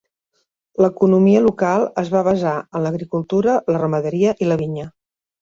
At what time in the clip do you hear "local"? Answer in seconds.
1.47-1.85